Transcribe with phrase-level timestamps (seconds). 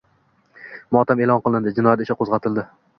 [0.97, 2.71] Motam e’lon qilindi, jinoyat ishi qo‘zg‘atildi